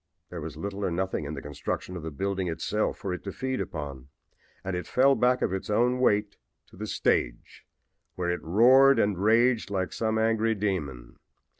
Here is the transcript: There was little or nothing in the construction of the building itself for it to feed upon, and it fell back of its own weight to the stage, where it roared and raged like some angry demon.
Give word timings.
There 0.31 0.41
was 0.41 0.57
little 0.57 0.83
or 0.83 0.89
nothing 0.89 1.25
in 1.25 1.35
the 1.35 1.43
construction 1.43 1.95
of 1.95 2.01
the 2.01 2.09
building 2.09 2.47
itself 2.47 2.97
for 2.97 3.13
it 3.13 3.23
to 3.23 3.31
feed 3.31 3.61
upon, 3.61 4.07
and 4.63 4.75
it 4.75 4.87
fell 4.87 5.13
back 5.13 5.43
of 5.43 5.53
its 5.53 5.69
own 5.69 5.99
weight 5.99 6.37
to 6.69 6.75
the 6.75 6.87
stage, 6.87 7.63
where 8.15 8.31
it 8.31 8.41
roared 8.41 8.97
and 8.97 9.15
raged 9.15 9.69
like 9.69 9.93
some 9.93 10.17
angry 10.17 10.55
demon. 10.55 11.17